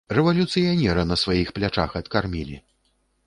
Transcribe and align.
Рэвалюцыянера 0.17 1.03
на 1.11 1.17
сваіх 1.23 1.53
плячах 1.59 1.91
адкармілі. 2.01 2.57